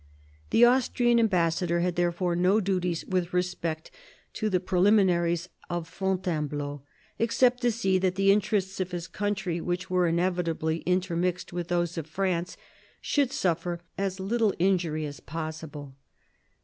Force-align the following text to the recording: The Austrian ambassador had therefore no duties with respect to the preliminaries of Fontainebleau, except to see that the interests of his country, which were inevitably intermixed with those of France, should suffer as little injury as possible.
The 0.49 0.65
Austrian 0.65 1.19
ambassador 1.19 1.81
had 1.81 1.95
therefore 1.95 2.35
no 2.35 2.59
duties 2.59 3.05
with 3.05 3.33
respect 3.33 3.91
to 4.33 4.49
the 4.49 4.59
preliminaries 4.59 5.47
of 5.69 5.87
Fontainebleau, 5.87 6.81
except 7.19 7.61
to 7.61 7.71
see 7.71 7.99
that 7.99 8.15
the 8.15 8.31
interests 8.31 8.79
of 8.79 8.89
his 8.89 9.05
country, 9.07 9.61
which 9.61 9.91
were 9.91 10.07
inevitably 10.07 10.77
intermixed 10.87 11.53
with 11.53 11.67
those 11.67 11.99
of 11.99 12.07
France, 12.07 12.57
should 12.99 13.31
suffer 13.31 13.79
as 13.95 14.19
little 14.19 14.55
injury 14.57 15.05
as 15.05 15.19
possible. 15.19 15.93